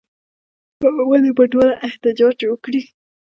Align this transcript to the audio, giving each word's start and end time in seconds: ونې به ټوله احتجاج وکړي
ونې 1.09 1.31
به 1.37 1.43
ټوله 1.51 1.71
احتجاج 1.87 2.37
وکړي 2.47 2.81